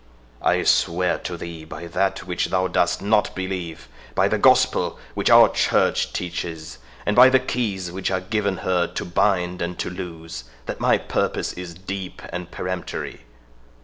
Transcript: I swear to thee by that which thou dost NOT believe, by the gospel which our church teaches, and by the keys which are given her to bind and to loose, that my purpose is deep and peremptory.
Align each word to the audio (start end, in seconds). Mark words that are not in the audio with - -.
I 0.41 0.63
swear 0.63 1.19
to 1.19 1.37
thee 1.37 1.63
by 1.63 1.85
that 1.85 2.23
which 2.25 2.45
thou 2.47 2.65
dost 2.67 3.03
NOT 3.03 3.35
believe, 3.35 3.87
by 4.15 4.27
the 4.27 4.39
gospel 4.39 4.97
which 5.13 5.29
our 5.29 5.47
church 5.47 6.11
teaches, 6.11 6.79
and 7.05 7.15
by 7.15 7.29
the 7.29 7.37
keys 7.37 7.91
which 7.91 8.09
are 8.09 8.19
given 8.19 8.57
her 8.65 8.87
to 8.87 9.05
bind 9.05 9.61
and 9.61 9.77
to 9.77 9.91
loose, 9.91 10.45
that 10.65 10.79
my 10.79 10.97
purpose 10.97 11.53
is 11.53 11.75
deep 11.75 12.23
and 12.29 12.49
peremptory. 12.49 13.25